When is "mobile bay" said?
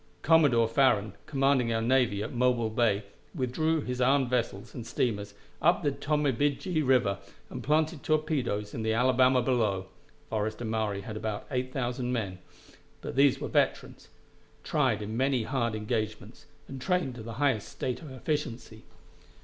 2.33-3.03